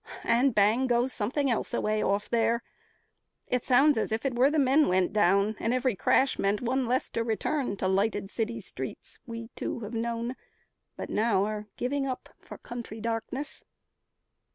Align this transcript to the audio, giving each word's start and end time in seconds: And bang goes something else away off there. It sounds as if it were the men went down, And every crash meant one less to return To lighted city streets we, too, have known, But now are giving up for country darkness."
And 0.23 0.55
bang 0.55 0.87
goes 0.87 1.13
something 1.13 1.51
else 1.51 1.75
away 1.75 2.01
off 2.01 2.27
there. 2.27 2.63
It 3.45 3.63
sounds 3.63 3.99
as 3.99 4.11
if 4.11 4.25
it 4.25 4.33
were 4.33 4.49
the 4.49 4.57
men 4.57 4.87
went 4.87 5.13
down, 5.13 5.55
And 5.59 5.75
every 5.75 5.95
crash 5.95 6.39
meant 6.39 6.59
one 6.59 6.87
less 6.87 7.11
to 7.11 7.23
return 7.23 7.77
To 7.77 7.87
lighted 7.87 8.31
city 8.31 8.61
streets 8.61 9.19
we, 9.27 9.49
too, 9.55 9.81
have 9.81 9.93
known, 9.93 10.35
But 10.97 11.11
now 11.11 11.45
are 11.45 11.67
giving 11.77 12.07
up 12.07 12.29
for 12.39 12.57
country 12.57 12.99
darkness." 12.99 13.63